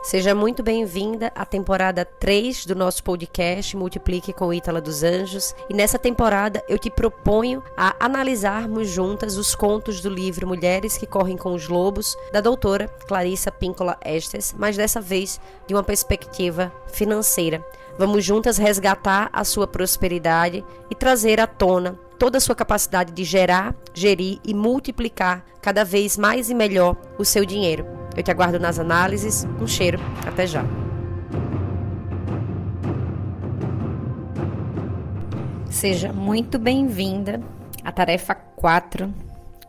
[0.00, 5.54] Seja muito bem-vinda à temporada 3 do nosso podcast Multiplique com Ítala dos Anjos.
[5.68, 11.06] E nessa temporada eu te proponho a analisarmos juntas os contos do livro Mulheres que
[11.06, 16.72] Correm com os Lobos, da doutora Clarissa Píncola Estes, mas dessa vez de uma perspectiva
[16.86, 17.62] financeira.
[17.98, 23.24] Vamos juntas resgatar a sua prosperidade e trazer à tona toda a sua capacidade de
[23.24, 28.07] gerar, gerir e multiplicar cada vez mais e melhor o seu dinheiro.
[28.18, 29.46] Eu te aguardo nas análises.
[29.60, 30.00] Um cheiro.
[30.26, 30.64] Até já.
[35.70, 37.40] Seja muito bem-vinda
[37.84, 39.14] à tarefa 4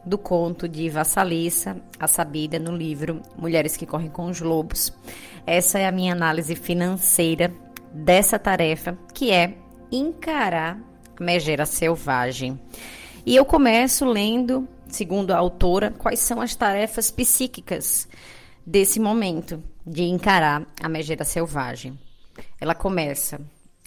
[0.04, 4.92] do conto de Vassalissa, a sabida no livro Mulheres que Correm com os Lobos.
[5.46, 7.54] Essa é a minha análise financeira
[7.94, 9.54] dessa tarefa, que é
[9.92, 10.80] encarar
[11.20, 12.60] a megera selvagem.
[13.24, 18.08] E eu começo lendo, segundo a autora, quais são as tarefas psíquicas
[18.66, 21.98] desse momento de encarar a megera selvagem.
[22.60, 23.42] Ela começa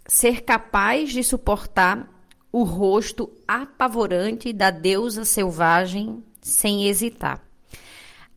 [0.07, 2.09] ser capaz de suportar
[2.51, 7.43] o rosto apavorante da deusa selvagem sem hesitar.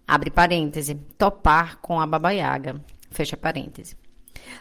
[0.07, 2.81] Abre parêntese, topar com a Baba Yaga.
[3.09, 3.97] Fecha parêntese.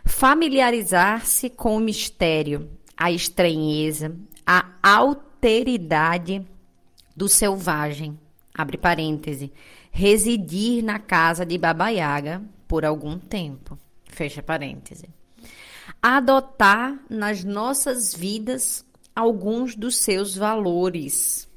[0.05, 4.16] Familiarizar-se com o mistério, a estranheza,
[4.47, 6.44] a alteridade
[7.14, 8.19] do selvagem.
[8.56, 9.53] Abre parêntese
[9.97, 13.78] residir na casa de Baba Yaga por algum tempo.
[14.05, 15.09] Fecha parêntese.
[16.03, 18.84] Adotar nas nossas vidas
[19.15, 21.48] alguns dos seus valores,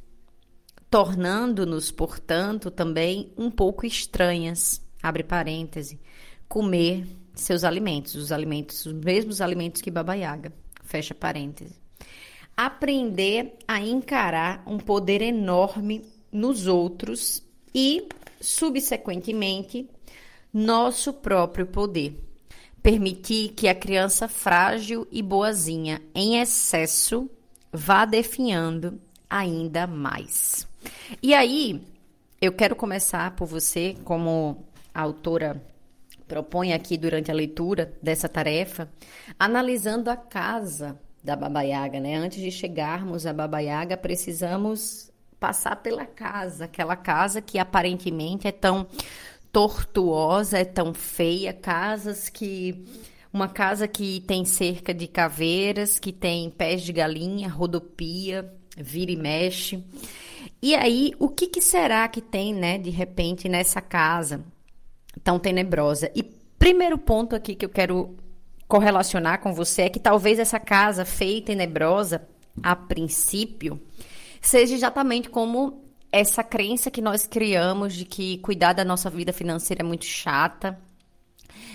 [0.87, 4.83] tornando-nos, portanto, também um pouco estranhas.
[5.01, 5.99] Abre parêntese.
[6.47, 10.53] Comer seus alimentos, os alimentos, os mesmos alimentos que Baba Yaga.
[10.83, 11.75] Fecha parêntese.
[12.55, 17.41] Aprender a encarar um poder enorme nos outros
[17.73, 18.07] e
[18.39, 19.89] subsequentemente,
[20.53, 22.23] nosso próprio poder.
[22.81, 27.29] Permitir que a criança frágil e boazinha em excesso
[27.71, 28.99] vá definhando
[29.29, 30.67] ainda mais.
[31.21, 31.81] E aí,
[32.41, 35.61] eu quero começar por você, como a autora
[36.27, 38.89] propõe aqui durante a leitura dessa tarefa,
[39.39, 42.15] analisando a casa da Baba Yaga, né?
[42.15, 48.51] Antes de chegarmos à Baba Yaga, precisamos passar pela casa, aquela casa que aparentemente é
[48.51, 48.87] tão
[49.51, 52.85] tortuosa, é tão feia, casas que
[53.31, 59.15] uma casa que tem cerca de caveiras, que tem pés de galinha, rodopia, vira e
[59.15, 59.83] mexe.
[60.61, 64.43] E aí, o que, que será que tem, né, de repente nessa casa
[65.23, 66.11] tão tenebrosa?
[66.15, 68.15] E primeiro ponto aqui que eu quero
[68.67, 72.27] correlacionar com você é que talvez essa casa feia e tenebrosa,
[72.61, 73.79] a princípio,
[74.47, 79.83] seja exatamente como essa crença que nós criamos de que cuidar da nossa vida financeira
[79.83, 80.79] é muito chata,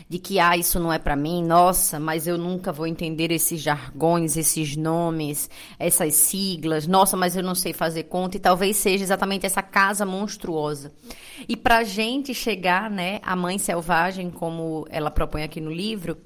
[0.09, 3.61] de que ah, isso não é para mim, nossa, mas eu nunca vou entender esses
[3.61, 9.05] jargões, esses nomes, essas siglas, nossa, mas eu não sei fazer conta, e talvez seja
[9.05, 10.93] exatamente essa casa monstruosa.
[11.47, 16.17] E para gente chegar, né, a mãe selvagem, como ela propõe aqui no livro,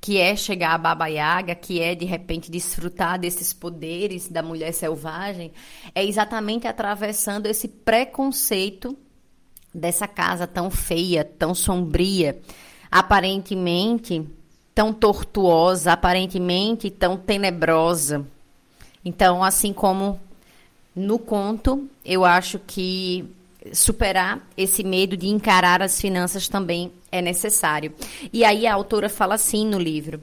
[0.00, 4.72] que é chegar a Baba Yaga, que é de repente desfrutar desses poderes da mulher
[4.72, 5.52] selvagem,
[5.94, 8.96] é exatamente atravessando esse preconceito
[9.74, 12.40] dessa casa tão feia, tão sombria,
[12.90, 14.26] aparentemente
[14.74, 18.26] tão tortuosa, aparentemente tão tenebrosa.
[19.04, 20.18] Então, assim como
[20.96, 23.28] no conto, eu acho que
[23.72, 27.92] superar esse medo de encarar as finanças também é necessário.
[28.32, 30.22] E aí a autora fala assim no livro: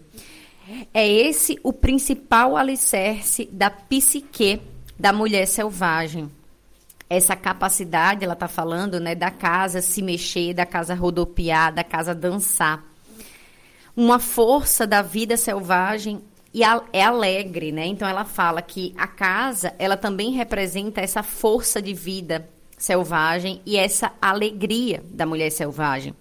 [0.93, 4.61] é esse o principal alicerce da psique
[4.99, 6.31] da mulher selvagem.
[7.09, 12.13] Essa capacidade, ela está falando, né, da casa se mexer, da casa rodopiar, da casa
[12.13, 12.83] dançar.
[13.95, 16.21] Uma força da vida selvagem
[16.53, 17.85] e é alegre, né?
[17.85, 23.77] Então ela fala que a casa, ela também representa essa força de vida selvagem e
[23.77, 26.13] essa alegria da mulher selvagem,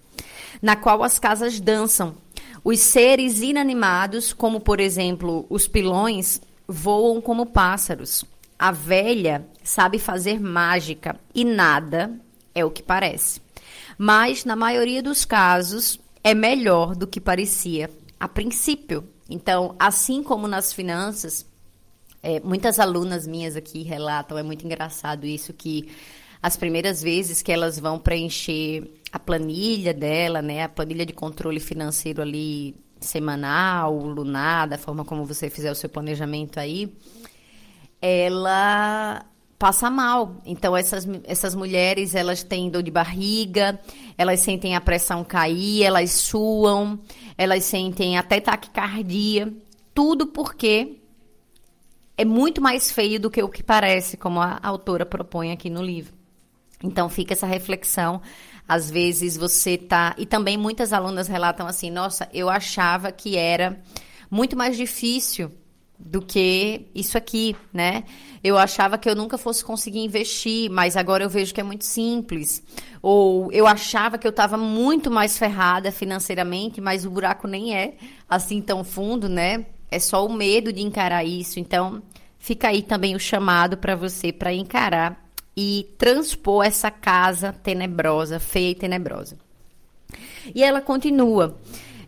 [0.61, 2.15] na qual as casas dançam.
[2.63, 8.25] Os seres inanimados, como por exemplo os pilões, voam como pássaros.
[8.59, 12.19] A velha sabe fazer mágica e nada
[12.53, 13.39] é o que parece.
[13.97, 17.89] Mas, na maioria dos casos, é melhor do que parecia
[18.19, 19.07] a princípio.
[19.29, 21.45] Então, assim como nas finanças,
[22.21, 25.89] é, muitas alunas minhas aqui relatam, é muito engraçado isso, que
[26.41, 31.59] as primeiras vezes que elas vão preencher a planilha dela, né, a planilha de controle
[31.59, 36.95] financeiro ali semanal, lunar, da forma como você fizer o seu planejamento aí,
[38.01, 39.25] ela
[39.59, 40.41] passa mal.
[40.45, 43.79] Então essas, essas mulheres, elas têm dor de barriga,
[44.17, 46.99] elas sentem a pressão cair, elas suam,
[47.37, 49.51] elas sentem até taquicardia,
[49.93, 50.99] tudo porque
[52.15, 55.83] é muito mais feio do que o que parece, como a autora propõe aqui no
[55.83, 56.17] livro.
[56.83, 58.21] Então fica essa reflexão.
[58.67, 60.13] Às vezes você tá.
[60.17, 63.81] E também muitas alunas relatam assim: nossa, eu achava que era
[64.29, 65.51] muito mais difícil
[65.99, 68.03] do que isso aqui, né?
[68.43, 71.85] Eu achava que eu nunca fosse conseguir investir, mas agora eu vejo que é muito
[71.85, 72.61] simples.
[73.01, 77.95] Ou eu achava que eu estava muito mais ferrada financeiramente, mas o buraco nem é
[78.29, 79.65] assim tão fundo, né?
[79.89, 81.59] É só o medo de encarar isso.
[81.59, 82.03] Então,
[82.37, 85.26] fica aí também o chamado para você para encarar
[85.57, 89.35] e transpor essa casa tenebrosa, feia e tenebrosa.
[90.53, 91.57] E ela continua.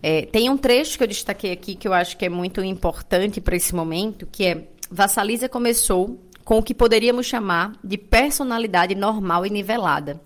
[0.03, 3.41] É, tem um trecho que eu destaquei aqui que eu acho que é muito importante
[3.41, 9.45] para esse momento, que é Vassalisa começou com o que poderíamos chamar de personalidade normal
[9.45, 10.21] e nivelada.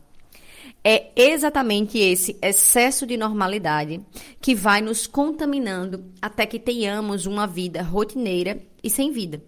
[0.84, 4.02] É exatamente esse excesso de normalidade
[4.42, 9.42] que vai nos contaminando até que tenhamos uma vida rotineira e sem vida.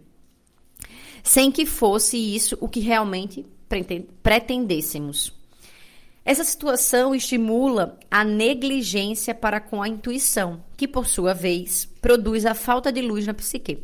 [1.22, 3.46] Sem que fosse isso o que realmente
[4.22, 5.34] pretendêssemos.
[6.24, 12.56] Essa situação estimula a negligência para com a intuição, que, por sua vez, produz a
[12.56, 13.84] falta de luz na psique.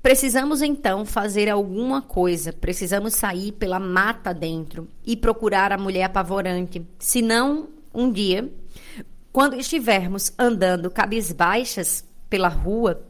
[0.00, 6.86] Precisamos então fazer alguma coisa, precisamos sair pela mata dentro e procurar a mulher apavorante.
[6.98, 8.50] Senão, um dia,
[9.32, 13.04] quando estivermos andando cabisbaixas pela rua,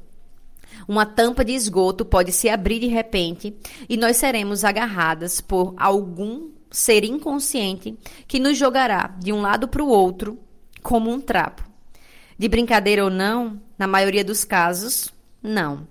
[0.86, 3.54] uma tampa de esgoto pode se abrir de repente
[3.88, 7.96] e nós seremos agarradas por algum ser inconsciente
[8.26, 10.38] que nos jogará de um lado para o outro
[10.82, 11.68] como um trapo.
[12.38, 15.12] De brincadeira ou não, na maioria dos casos,
[15.42, 15.86] não.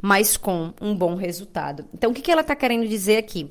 [0.00, 1.84] Mas com um bom resultado.
[1.92, 3.50] Então, o que, que ela está querendo dizer aqui?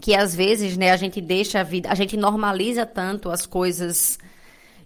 [0.00, 4.18] Que às vezes, né, a gente deixa a vida, a gente normaliza tanto as coisas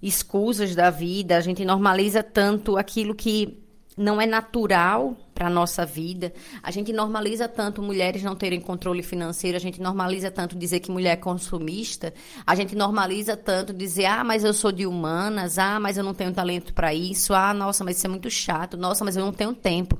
[0.00, 3.58] escusas da vida, a gente normaliza tanto aquilo que
[3.98, 6.32] não é natural para a nossa vida.
[6.62, 10.90] A gente normaliza tanto mulheres não terem controle financeiro, a gente normaliza tanto dizer que
[10.90, 12.14] mulher é consumista,
[12.46, 16.14] a gente normaliza tanto dizer, ah, mas eu sou de humanas, ah, mas eu não
[16.14, 19.32] tenho talento para isso, ah, nossa, mas isso é muito chato, nossa, mas eu não
[19.32, 19.98] tenho tempo.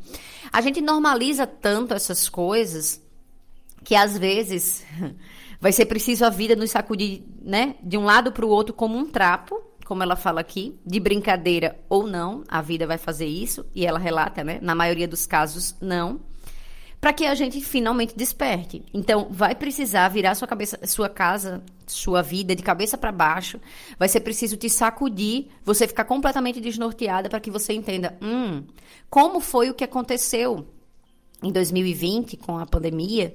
[0.53, 3.03] A gente normaliza tanto essas coisas
[3.85, 4.85] que às vezes
[5.61, 8.97] vai ser preciso a vida nos sacudir, né, de um lado para o outro como
[8.97, 13.65] um trapo como ela fala aqui, de brincadeira ou não, a vida vai fazer isso,
[13.75, 14.59] e ela relata, né?
[14.61, 16.21] Na maioria dos casos, não.
[17.01, 18.85] Para que a gente finalmente desperte.
[18.93, 23.59] Então, vai precisar virar sua cabeça, sua casa, sua vida de cabeça para baixo.
[23.99, 28.65] Vai ser preciso te sacudir, você ficar completamente desnorteada para que você entenda, hum,
[29.09, 30.69] como foi o que aconteceu
[31.43, 33.35] em 2020 com a pandemia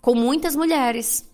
[0.00, 1.29] com muitas mulheres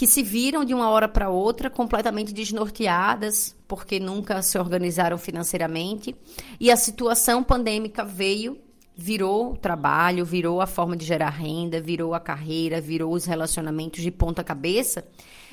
[0.00, 6.16] que se viram de uma hora para outra completamente desnorteadas, porque nunca se organizaram financeiramente,
[6.58, 8.56] e a situação pandêmica veio,
[8.96, 14.00] virou o trabalho, virou a forma de gerar renda, virou a carreira, virou os relacionamentos
[14.02, 15.06] de ponta cabeça,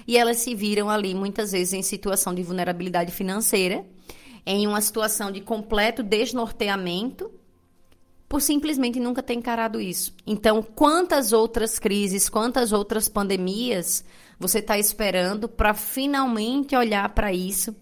[0.08, 3.86] e elas se viram ali muitas vezes em situação de vulnerabilidade financeira,
[4.46, 7.30] em uma situação de completo desnorteamento,
[8.30, 10.14] por simplesmente nunca ter encarado isso.
[10.26, 14.06] Então, quantas outras crises, quantas outras pandemias
[14.40, 17.76] você está esperando para finalmente olhar para isso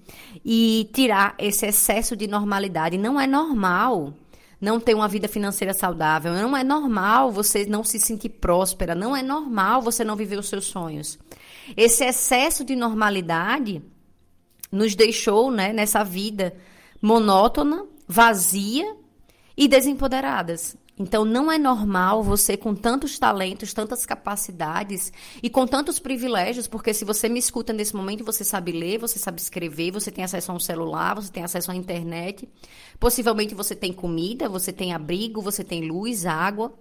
[0.44, 2.98] e tirar esse excesso de normalidade.
[2.98, 4.14] Não é normal
[4.60, 9.16] não ter uma vida financeira saudável, não é normal você não se sentir próspera, não
[9.16, 11.20] é normal você não viver os seus sonhos.
[11.76, 13.82] Esse excesso de normalidade
[14.72, 16.56] nos deixou né, nessa vida
[17.02, 18.96] monótona, vazia
[19.58, 20.76] e desempoderadas.
[20.98, 25.12] Então, não é normal você, com tantos talentos, tantas capacidades
[25.44, 29.20] e com tantos privilégios, porque se você me escuta nesse momento, você sabe ler, você
[29.20, 32.48] sabe escrever, você tem acesso a um celular, você tem acesso à internet,
[32.98, 36.74] possivelmente você tem comida, você tem abrigo, você tem luz, água.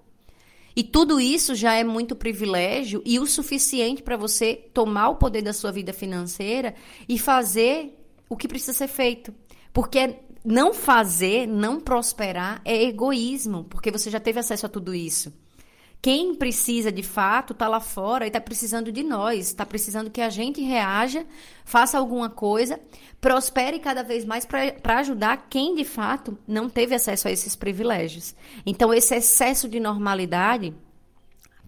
[0.76, 5.42] E tudo isso já é muito privilégio e o suficiente para você tomar o poder
[5.42, 6.74] da sua vida financeira
[7.08, 7.96] e fazer
[8.28, 9.34] o que precisa ser feito.
[9.72, 15.32] Porque não fazer, não prosperar é egoísmo, porque você já teve acesso a tudo isso.
[16.02, 20.20] Quem precisa de fato está lá fora e está precisando de nós, está precisando que
[20.20, 21.24] a gente reaja,
[21.64, 22.78] faça alguma coisa,
[23.22, 28.34] prospere cada vez mais para ajudar quem de fato não teve acesso a esses privilégios.
[28.66, 30.74] Então, esse excesso de normalidade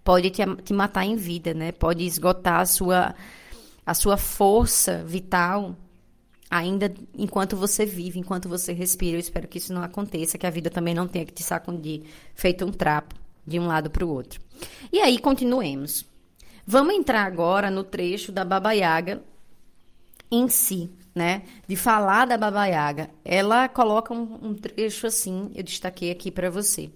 [0.04, 1.73] pode te, te matar em vida, né?
[1.73, 3.14] Pode esgotar a sua,
[3.87, 5.75] a sua força vital
[6.50, 9.17] ainda enquanto você vive, enquanto você respira.
[9.17, 12.03] Eu espero que isso não aconteça, que a vida também não tenha que te sacudir
[12.35, 13.15] feito um trapo
[13.47, 14.41] de um lado para o outro.
[14.93, 16.05] E aí, continuemos.
[16.67, 19.23] Vamos entrar agora no trecho da Baba Yaga
[20.31, 21.43] em si, né?
[21.67, 23.11] De falar da Baba Yaga.
[23.25, 26.91] Ela coloca um, um trecho assim, eu destaquei aqui para você.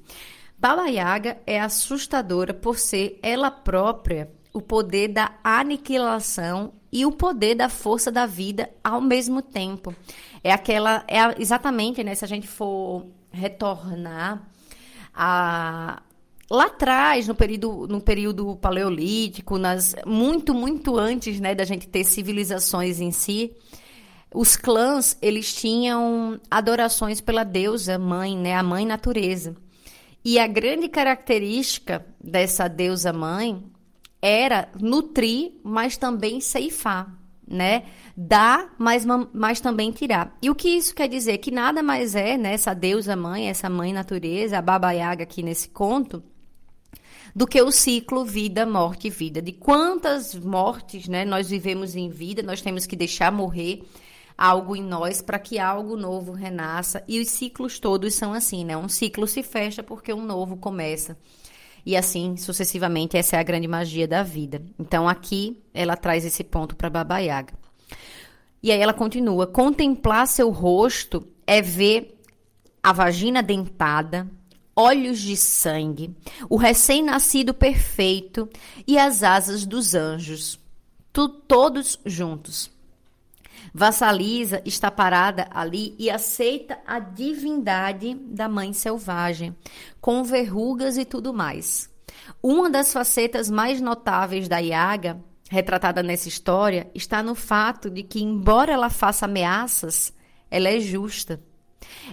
[0.58, 7.54] Baba Yaga é assustadora por ser ela própria o poder da aniquilação e o poder
[7.54, 9.94] da força da vida ao mesmo tempo.
[10.42, 12.14] É aquela, é exatamente, né?
[12.14, 14.42] Se a gente for retornar
[15.14, 16.02] a
[16.50, 22.02] lá atrás, no período, no período paleolítico, nas, muito, muito antes né, da gente ter
[22.02, 23.52] civilizações em si,
[24.34, 29.54] os clãs eles tinham adorações pela deusa mãe, né, a mãe natureza.
[30.24, 33.62] E a grande característica dessa deusa mãe
[34.22, 37.84] era nutrir, mas também ceifar, né?
[38.16, 40.36] Dar, mas, mas também tirar.
[40.42, 41.38] E o que isso quer dizer?
[41.38, 45.42] Que nada mais é, né, essa deusa mãe, essa mãe natureza, a Baba Yaga aqui
[45.42, 46.22] nesse conto,
[47.34, 49.40] do que o ciclo vida, morte vida.
[49.40, 53.82] De quantas mortes né, nós vivemos em vida, nós temos que deixar morrer
[54.36, 57.04] algo em nós para que algo novo renasça.
[57.06, 58.76] E os ciclos todos são assim, né?
[58.76, 61.16] Um ciclo se fecha porque um novo começa.
[61.84, 64.62] E assim sucessivamente, essa é a grande magia da vida.
[64.78, 67.54] Então aqui ela traz esse ponto para Baba Yaga.
[68.62, 72.18] E aí ela continua: contemplar seu rosto é ver
[72.82, 74.28] a vagina dentada,
[74.74, 76.14] olhos de sangue,
[76.48, 78.48] o recém-nascido perfeito
[78.86, 80.58] e as asas dos anjos,
[81.12, 82.70] tu, todos juntos.
[83.72, 89.56] Vassalisa está parada ali e aceita a divindade da mãe selvagem,
[90.00, 91.88] com verrugas e tudo mais.
[92.42, 98.22] Uma das facetas mais notáveis da Yaga, retratada nessa história, está no fato de que,
[98.22, 100.12] embora ela faça ameaças,
[100.50, 101.40] ela é justa.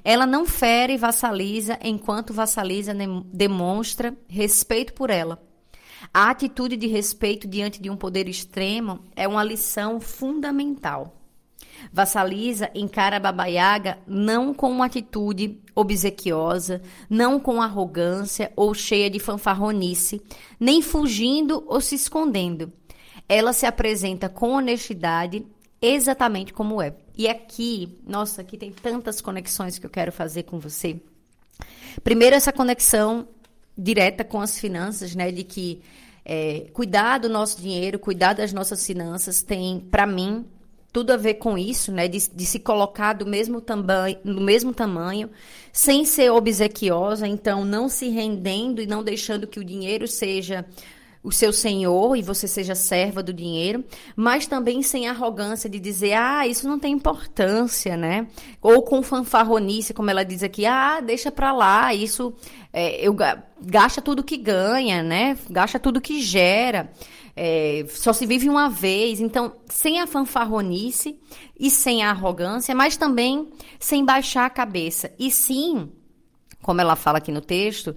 [0.03, 2.93] Ela não fere e vassaliza enquanto vassaliza
[3.25, 5.41] demonstra respeito por ela.
[6.13, 11.16] A atitude de respeito diante de um poder extremo é uma lição fundamental.
[11.91, 19.19] Vassaliza encara Baba Yaga não com uma atitude obsequiosa, não com arrogância ou cheia de
[19.19, 20.21] fanfarronice,
[20.59, 22.71] nem fugindo ou se escondendo.
[23.29, 25.45] Ela se apresenta com honestidade,
[25.81, 26.93] exatamente como é.
[27.17, 30.99] E aqui, nossa, aqui tem tantas conexões que eu quero fazer com você.
[32.03, 33.27] Primeiro, essa conexão
[33.77, 35.31] direta com as finanças, né?
[35.31, 35.81] De que
[36.25, 40.45] é, cuidar do nosso dinheiro, cuidar das nossas finanças tem, para mim,
[40.91, 42.07] tudo a ver com isso, né?
[42.07, 45.29] De, de se colocar do mesmo, tamanho, no mesmo tamanho,
[45.71, 50.65] sem ser obsequiosa, então não se rendendo e não deixando que o dinheiro seja
[51.27, 53.83] o seu senhor e você seja serva do dinheiro,
[54.15, 58.27] mas também sem arrogância de dizer, ah, isso não tem importância, né?
[58.61, 62.33] Ou com fanfarronice, como ela diz aqui, ah, deixa pra lá, isso
[62.71, 63.13] é, eu
[63.61, 65.37] gasta tudo que ganha, né?
[65.49, 66.89] Gasta tudo que gera.
[67.39, 71.19] É, só se vive uma vez, então sem a fanfarronice
[71.59, 75.13] e sem a arrogância, mas também sem baixar a cabeça.
[75.19, 75.91] E sim,
[76.63, 77.95] como ela fala aqui no texto,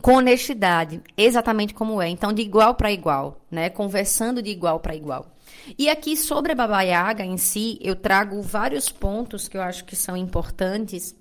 [0.00, 2.08] com honestidade, exatamente como é.
[2.08, 3.68] Então, de igual para igual, né?
[3.68, 5.36] Conversando de igual para igual.
[5.78, 9.84] E aqui sobre a Baba Yaga em si, eu trago vários pontos que eu acho
[9.84, 11.14] que são importantes.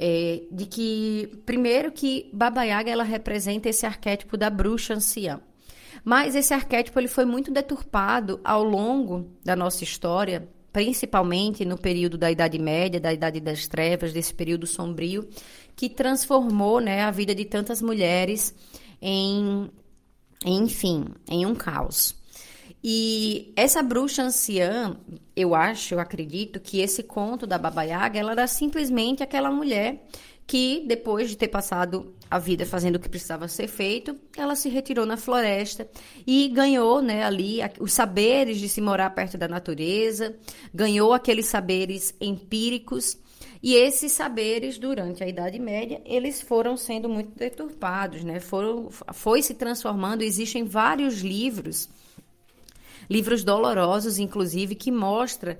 [0.00, 5.40] É, de que, primeiro, que Baba Yaga ela representa esse arquétipo da bruxa anciã.
[6.04, 12.16] Mas esse arquétipo ele foi muito deturpado ao longo da nossa história, principalmente no período
[12.16, 15.28] da Idade Média, da Idade das Trevas, desse período sombrio,
[15.74, 18.54] que transformou né, a vida de tantas mulheres
[19.00, 19.70] em,
[20.44, 22.16] enfim, em um caos.
[22.82, 24.96] E essa bruxa anciã,
[25.34, 30.06] eu acho, eu acredito que esse conto da Baba Yaga, ela era simplesmente aquela mulher
[30.46, 34.68] que depois de ter passado a vida fazendo o que precisava ser feito, ela se
[34.68, 35.88] retirou na floresta
[36.26, 40.36] e ganhou, né, ali os saberes de se morar perto da natureza,
[40.72, 43.18] ganhou aqueles saberes empíricos
[43.62, 48.38] e esses saberes durante a Idade Média, eles foram sendo muito deturpados, né?
[48.38, 51.88] Foram foi se transformando, existem vários livros
[53.10, 55.58] livros dolorosos inclusive que mostra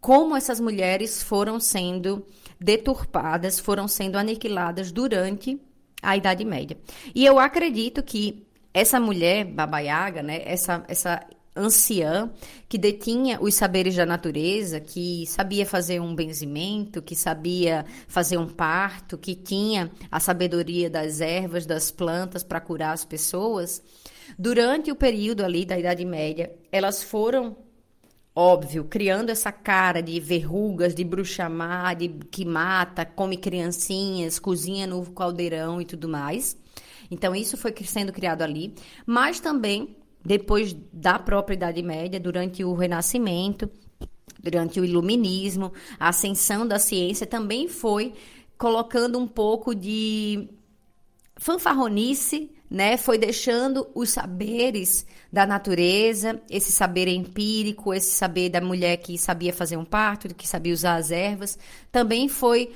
[0.00, 2.26] como essas mulheres foram sendo
[2.60, 5.60] deturpadas, foram sendo aniquiladas durante
[6.02, 6.76] a Idade Média.
[7.14, 12.30] E eu acredito que essa mulher, Baba Yaga, né, essa, essa anciã
[12.68, 18.48] que detinha os saberes da natureza, que sabia fazer um benzimento, que sabia fazer um
[18.48, 23.82] parto, que tinha a sabedoria das ervas, das plantas para curar as pessoas,
[24.38, 27.56] durante o período ali da Idade Média, elas foram
[28.34, 34.86] óbvio, criando essa cara de verrugas, de bruxa má, de que mata, come criancinhas, cozinha
[34.86, 36.56] no caldeirão e tudo mais.
[37.10, 38.74] Então isso foi sendo criado ali,
[39.06, 43.68] mas também depois da própria Idade Média, durante o Renascimento,
[44.40, 48.14] durante o Iluminismo, a ascensão da ciência também foi
[48.56, 50.48] colocando um pouco de
[51.36, 52.96] fanfarronice, né?
[52.96, 59.52] Foi deixando os saberes da natureza, esse saber empírico, esse saber da mulher que sabia
[59.52, 61.58] fazer um parto, que sabia usar as ervas,
[61.92, 62.72] também foi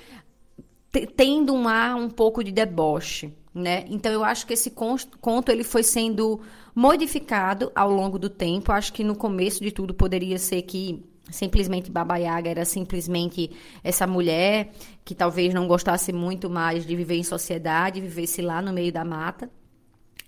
[1.17, 3.87] tendo um ar um pouco de deboche, né?
[3.89, 6.43] Então eu acho que esse conto ele foi sendo
[6.75, 8.73] modificado ao longo do tempo.
[8.73, 13.51] Acho que no começo de tudo poderia ser que simplesmente Baba Yaga era simplesmente
[13.83, 14.73] essa mulher
[15.07, 19.07] que talvez não gostasse muito mais de viver em sociedade, vivesse lá no meio da
[19.07, 19.51] mata.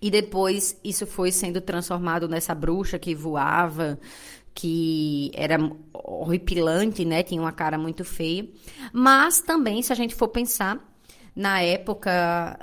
[0.00, 3.98] E depois isso foi sendo transformado nessa bruxa que voava,
[4.54, 5.58] que era
[5.92, 7.22] horripilante, né?
[7.22, 8.48] Tinha uma cara muito feia.
[8.92, 10.78] Mas também, se a gente for pensar,
[11.34, 12.58] na época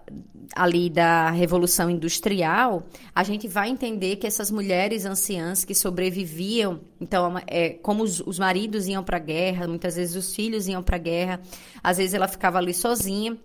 [0.53, 7.41] ali da Revolução Industrial, a gente vai entender que essas mulheres anciãs que sobreviviam, então,
[7.47, 10.97] é, como os, os maridos iam para a guerra, muitas vezes os filhos iam para
[10.97, 11.39] a guerra,
[11.81, 13.37] às vezes ela ficava ali sozinha,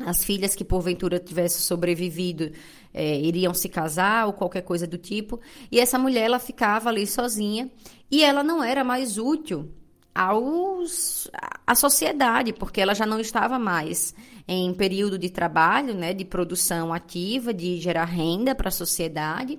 [0.00, 2.52] as filhas que porventura tivessem sobrevivido
[2.94, 7.06] é, iriam se casar ou qualquer coisa do tipo, e essa mulher ela ficava ali
[7.06, 7.70] sozinha
[8.10, 9.70] e ela não era mais útil
[10.14, 11.30] aos,
[11.66, 14.14] à sociedade, porque ela já não estava mais
[14.46, 19.58] em período de trabalho, né, de produção ativa, de gerar renda para a sociedade,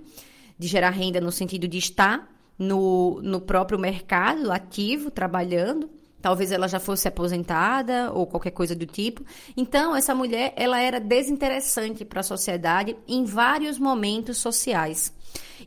[0.58, 5.90] de gerar renda no sentido de estar no, no próprio mercado ativo, trabalhando.
[6.24, 9.26] Talvez ela já fosse aposentada ou qualquer coisa do tipo.
[9.58, 15.14] Então, essa mulher, ela era desinteressante para a sociedade em vários momentos sociais.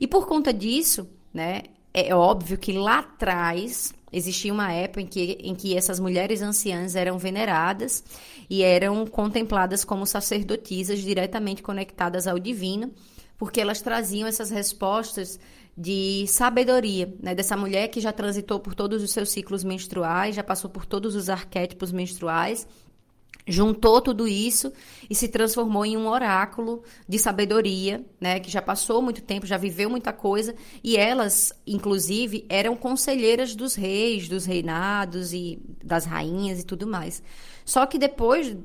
[0.00, 5.38] E por conta disso, né, é óbvio que lá atrás existia uma época em que,
[5.42, 8.02] em que essas mulheres anciãs eram veneradas
[8.48, 12.94] e eram contempladas como sacerdotisas diretamente conectadas ao divino,
[13.36, 15.38] porque elas traziam essas respostas
[15.76, 17.34] de sabedoria, né?
[17.34, 21.14] Dessa mulher que já transitou por todos os seus ciclos menstruais, já passou por todos
[21.14, 22.66] os arquétipos menstruais
[23.46, 24.72] juntou tudo isso
[25.08, 29.56] e se transformou em um oráculo de sabedoria, né, que já passou muito tempo, já
[29.56, 36.60] viveu muita coisa, e elas, inclusive, eram conselheiras dos reis, dos reinados e das rainhas
[36.60, 37.22] e tudo mais.
[37.64, 38.56] Só que depois,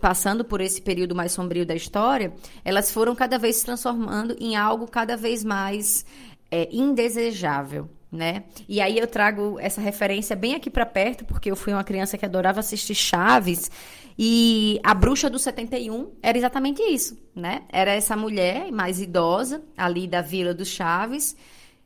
[0.00, 2.32] passando por esse período mais sombrio da história,
[2.64, 6.06] elas foram cada vez se transformando em algo cada vez mais
[6.50, 8.44] é, indesejável, né?
[8.68, 12.18] E aí eu trago essa referência bem aqui para perto, porque eu fui uma criança
[12.18, 13.70] que adorava assistir Chaves
[14.18, 17.62] e a bruxa do 71 era exatamente isso, né?
[17.70, 21.36] Era essa mulher mais idosa ali da Vila dos Chaves,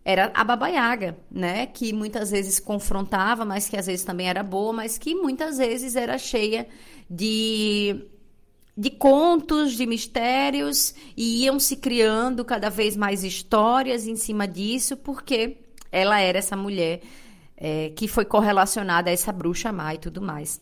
[0.04, 1.66] era a Baba Yaga, né?
[1.66, 5.96] Que muitas vezes confrontava, mas que às vezes também era boa, mas que muitas vezes
[5.96, 6.66] era cheia
[7.08, 8.04] de
[8.76, 14.96] de contos, de mistérios, e iam se criando cada vez mais histórias em cima disso,
[14.96, 15.58] porque
[15.92, 17.00] ela era essa mulher
[17.56, 20.60] é, que foi correlacionada a essa bruxa má e tudo mais.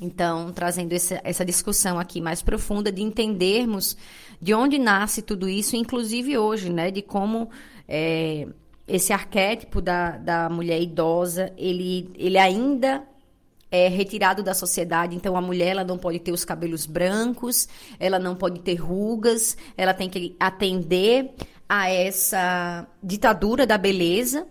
[0.00, 3.96] Então, trazendo essa, essa discussão aqui mais profunda de entendermos
[4.40, 6.90] de onde nasce tudo isso, inclusive hoje, né?
[6.90, 7.50] De como
[7.86, 8.48] é,
[8.88, 13.04] esse arquétipo da, da mulher idosa, ele, ele ainda
[13.72, 15.16] é retirado da sociedade.
[15.16, 17.66] Então, a mulher ela não pode ter os cabelos brancos,
[17.98, 21.30] ela não pode ter rugas, ela tem que atender
[21.66, 24.46] a essa ditadura da beleza,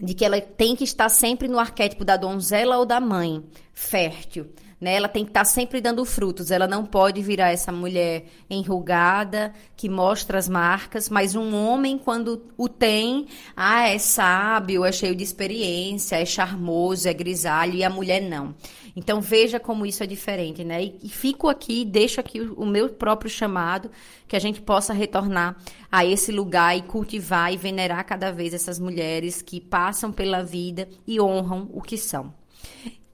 [0.00, 4.46] de que ela tem que estar sempre no arquétipo da donzela ou da mãe, fértil.
[4.84, 4.96] Né?
[4.96, 6.50] Ela tem que estar sempre dando frutos.
[6.50, 12.42] Ela não pode virar essa mulher enrugada, que mostra as marcas, mas um homem, quando
[12.54, 17.88] o tem, ah, é sábio, é cheio de experiência, é charmoso, é grisalho, e a
[17.88, 18.54] mulher não.
[18.94, 20.84] Então veja como isso é diferente, né?
[20.84, 23.90] E, e fico aqui, deixo aqui o, o meu próprio chamado,
[24.28, 25.56] que a gente possa retornar
[25.90, 30.86] a esse lugar e cultivar e venerar cada vez essas mulheres que passam pela vida
[31.06, 32.43] e honram o que são.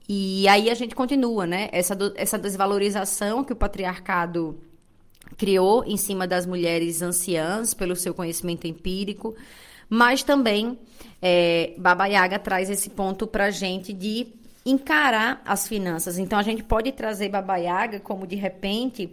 [0.07, 1.69] E aí a gente continua, né?
[1.71, 4.59] Essa, essa desvalorização que o patriarcado
[5.37, 9.35] criou em cima das mulheres anciãs pelo seu conhecimento empírico,
[9.89, 10.77] mas também
[11.21, 14.27] é, Baba Yaga traz esse ponto para a gente de
[14.65, 16.17] encarar as finanças.
[16.17, 19.09] Então a gente pode trazer Baba Yaga como de repente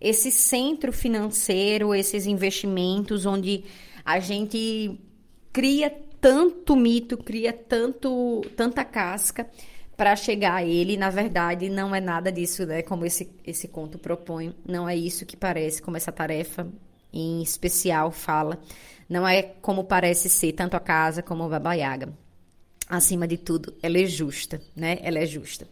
[0.00, 3.64] esse centro financeiro, esses investimentos onde
[4.04, 4.98] a gente
[5.52, 9.48] cria tanto mito, cria tanto tanta casca
[9.96, 10.96] para chegar a ele.
[10.96, 12.82] Na verdade, não é nada disso, né?
[12.82, 14.54] Como esse, esse conto propõe.
[14.66, 16.66] Não é isso que parece, como essa tarefa
[17.12, 18.58] em especial fala.
[19.08, 22.12] Não é como parece ser tanto a casa como a Baba Yaga.
[22.88, 24.98] Acima de tudo, ela é justa, né?
[25.02, 25.66] Ela é justa.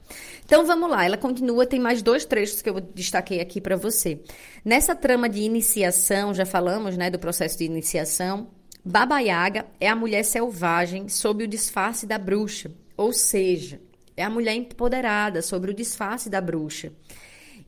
[0.44, 4.20] Então vamos lá, ela continua, tem mais dois trechos que eu destaquei aqui para você.
[4.64, 8.48] Nessa trama de iniciação, já falamos, né, do processo de iniciação,
[8.84, 13.80] Baba Yaga é a mulher selvagem sob o disfarce da bruxa, ou seja,
[14.16, 16.92] é a mulher empoderada sobre o disfarce da bruxa.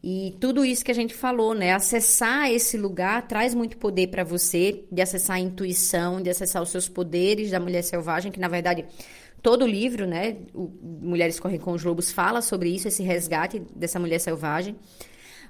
[0.02, 1.72] E tudo isso que a gente falou, né?
[1.72, 6.68] Acessar esse lugar traz muito poder para você, de acessar a intuição, de acessar os
[6.68, 8.84] seus poderes da mulher selvagem, que na verdade
[9.42, 10.36] todo livro, né?
[10.54, 14.76] O Mulheres Correm com os Lobos fala sobre isso, esse resgate dessa mulher selvagem.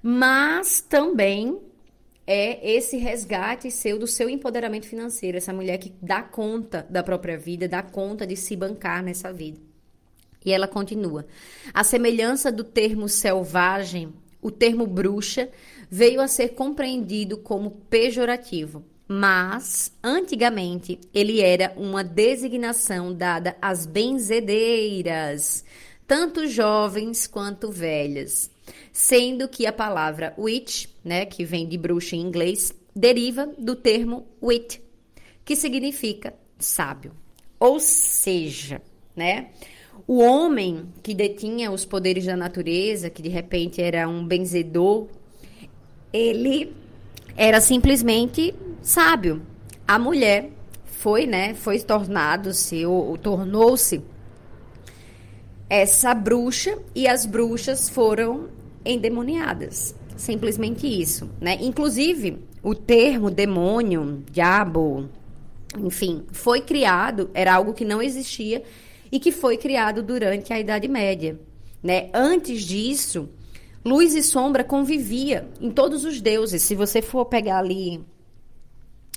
[0.03, 1.59] Mas também
[2.27, 7.39] é esse resgate seu do seu empoderamento financeiro, essa mulher que dá conta da própria
[7.39, 9.66] vida, dá conta de se bancar nessa vida.
[10.47, 11.27] E ela continua:
[11.75, 14.15] a semelhança do termo selvagem
[14.47, 15.49] o termo bruxa
[15.91, 25.65] veio a ser compreendido como pejorativo, mas antigamente ele era uma designação dada às benzedeiras,
[26.07, 28.49] tanto jovens quanto velhas,
[28.93, 34.29] sendo que a palavra witch, né, que vem de bruxa em inglês, deriva do termo
[34.41, 34.81] wit,
[35.45, 37.13] que significa sábio.
[37.59, 38.81] Ou seja,
[39.17, 39.51] né,
[40.07, 45.07] o homem que detinha os poderes da natureza, que de repente era um benzedor,
[46.13, 46.75] ele
[47.37, 49.43] era simplesmente sábio.
[49.87, 50.51] A mulher
[50.85, 54.03] foi, né, foi tornado-se ou, tornou-se
[55.69, 58.49] essa bruxa e as bruxas foram
[58.85, 59.95] endemoniadas.
[60.17, 61.59] Simplesmente isso, né?
[61.61, 65.09] Inclusive, o termo demônio, diabo,
[65.79, 68.63] enfim, foi criado, era algo que não existia
[69.11, 71.39] e que foi criado durante a Idade Média.
[71.83, 72.11] Né?
[72.13, 73.29] Antes disso,
[73.85, 76.63] luz e sombra convivia em todos os deuses.
[76.63, 78.05] Se você for pegar ali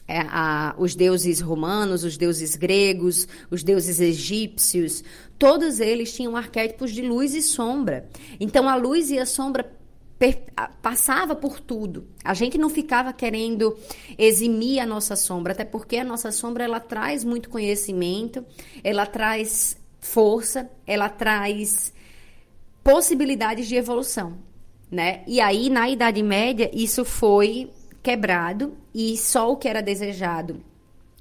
[0.07, 5.03] é, a, os deuses romanos, os deuses gregos, os deuses egípcios,
[5.37, 8.09] todos eles tinham arquétipos de luz e sombra.
[8.39, 9.79] Então a luz e a sombra
[10.81, 12.07] passava por tudo.
[12.23, 13.77] A gente não ficava querendo
[14.17, 18.45] eximir a nossa sombra, até porque a nossa sombra ela traz muito conhecimento,
[18.83, 21.93] ela traz força, ela traz
[22.83, 24.37] possibilidades de evolução,
[24.89, 25.23] né?
[25.27, 30.63] E aí na Idade Média isso foi quebrado e só o que era desejado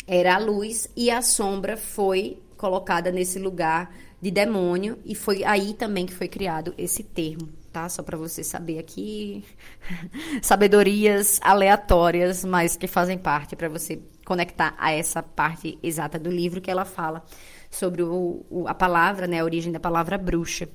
[0.09, 5.75] era a luz e a sombra foi colocada nesse lugar de demônio e foi aí
[5.75, 7.87] também que foi criado esse termo, tá?
[7.91, 9.45] Só para você saber aqui
[10.43, 16.61] sabedorias aleatórias, mas que fazem parte para você conectar a essa parte exata do livro
[16.61, 17.25] que ela fala
[17.71, 20.69] sobre o, o, a palavra, né, a origem da palavra bruxa.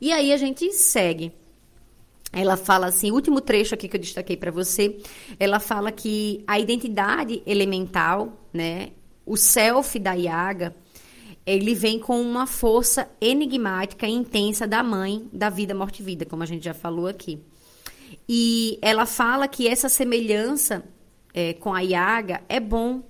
[0.00, 1.32] E aí a gente segue.
[2.32, 4.98] Ela fala assim, último trecho aqui que eu destaquei para você,
[5.38, 8.90] ela fala que a identidade elemental, né,
[9.26, 10.72] o self da Yaga,
[11.44, 16.24] ele vem com uma força enigmática e intensa da mãe da vida, morte e vida,
[16.24, 17.40] como a gente já falou aqui.
[18.28, 20.84] E ela fala que essa semelhança
[21.34, 23.02] é, com a Yaga é bom,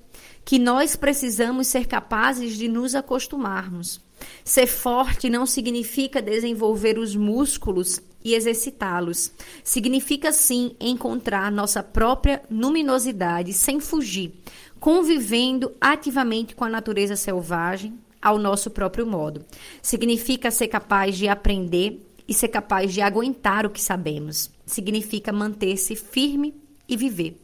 [0.45, 4.01] que nós precisamos ser capazes de nos acostumarmos.
[4.45, 9.33] Ser forte não significa desenvolver os músculos e exercitá-los.
[9.65, 14.33] Significa sim encontrar nossa própria luminosidade sem fugir,
[14.79, 19.45] convivendo ativamente com a natureza selvagem ao nosso próprio modo.
[19.81, 24.51] Significa ser capaz de aprender e ser capaz de aguentar o que sabemos.
[24.65, 26.55] Significa manter-se firme
[26.89, 27.37] e viver.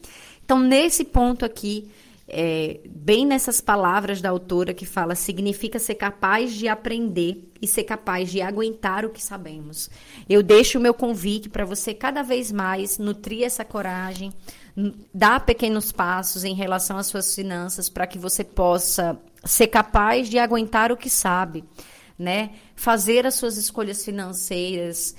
[0.48, 1.90] Então, nesse ponto aqui,
[2.26, 7.84] é, bem nessas palavras da autora que fala significa ser capaz de aprender e ser
[7.84, 9.90] capaz de aguentar o que sabemos.
[10.26, 14.32] Eu deixo o meu convite para você cada vez mais nutrir essa coragem,
[15.12, 20.38] dar pequenos passos em relação às suas finanças para que você possa ser capaz de
[20.38, 21.62] aguentar o que sabe,
[22.18, 22.52] né?
[22.74, 25.14] Fazer as suas escolhas financeiras,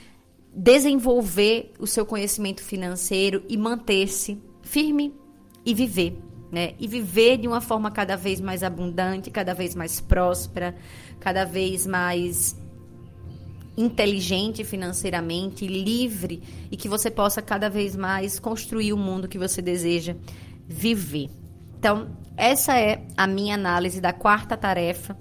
[0.52, 5.14] desenvolver o seu conhecimento financeiro e manter-se firme
[5.66, 6.18] e viver
[6.52, 6.74] né?
[6.80, 10.76] E viver de uma forma cada vez mais abundante, cada vez mais próspera,
[11.20, 12.58] cada vez mais
[13.78, 19.62] inteligente financeiramente, livre e que você possa cada vez mais construir o mundo que você
[19.62, 20.16] deseja
[20.68, 21.30] viver.
[21.78, 25.18] Então, essa é a minha análise da quarta tarefa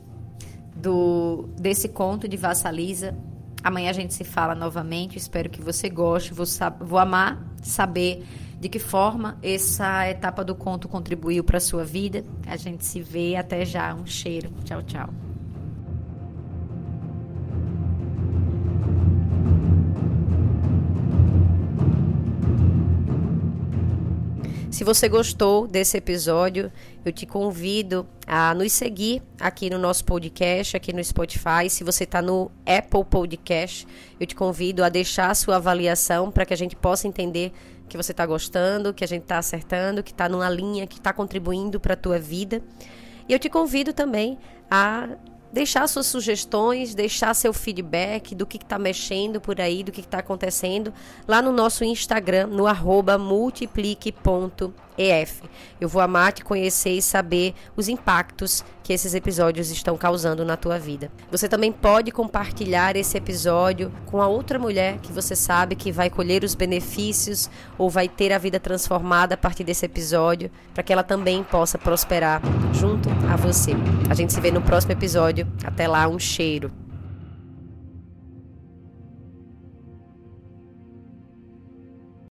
[0.75, 3.17] do desse conto de Vassalisa.
[3.63, 5.19] Amanhã a gente se fala novamente.
[5.19, 6.33] Espero que você goste.
[6.33, 6.47] Vou,
[6.81, 8.25] vou amar saber
[8.61, 12.25] de que forma essa etapa do conto contribuiu para a sua vida.
[12.47, 13.95] A gente se vê até já.
[13.95, 14.51] Um cheiro.
[14.65, 15.09] Tchau, tchau.
[24.71, 26.71] Se você gostou desse episódio,
[27.05, 31.69] eu te convido a nos seguir aqui no nosso podcast, aqui no Spotify.
[31.69, 33.85] Se você está no Apple Podcast,
[34.21, 37.53] eu te convido a deixar a sua avaliação para que a gente possa entender
[37.89, 41.13] que você está gostando, que a gente está acertando, que está numa linha que está
[41.13, 42.63] contribuindo para a tua vida.
[43.29, 44.39] E eu te convido também
[44.71, 45.09] a
[45.53, 50.19] deixar suas sugestões, deixar seu feedback do que está mexendo por aí, do que está
[50.19, 50.93] acontecendo
[51.27, 53.19] lá no nosso Instagram, no arroba
[54.99, 55.43] multiplique.ef.
[55.81, 60.57] Eu vou amar te conhecer e saber os impactos que esses episódios estão causando na
[60.57, 61.11] tua vida.
[61.31, 66.11] Você também pode compartilhar esse episódio com a outra mulher que você sabe que vai
[66.11, 70.93] colher os benefícios ou vai ter a vida transformada a partir desse episódio, para que
[70.93, 73.73] ela também possa prosperar junto a você.
[74.11, 75.47] A gente se vê no próximo episódio.
[75.65, 76.88] Até lá, um cheiro.